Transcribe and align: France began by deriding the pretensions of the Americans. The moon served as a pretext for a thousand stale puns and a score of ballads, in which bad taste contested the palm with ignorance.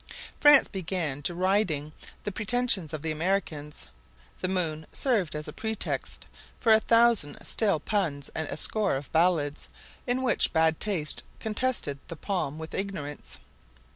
France 0.39 0.67
began 0.67 1.19
by 1.19 1.27
deriding 1.27 1.91
the 2.23 2.31
pretensions 2.31 2.91
of 2.91 3.03
the 3.03 3.11
Americans. 3.11 3.85
The 4.39 4.47
moon 4.47 4.87
served 4.91 5.35
as 5.35 5.47
a 5.47 5.53
pretext 5.53 6.25
for 6.59 6.73
a 6.73 6.79
thousand 6.79 7.37
stale 7.45 7.79
puns 7.79 8.31
and 8.33 8.47
a 8.49 8.57
score 8.57 8.95
of 8.95 9.11
ballads, 9.11 9.69
in 10.07 10.23
which 10.23 10.53
bad 10.53 10.79
taste 10.79 11.21
contested 11.39 11.99
the 12.07 12.15
palm 12.15 12.57
with 12.57 12.73
ignorance. 12.73 13.39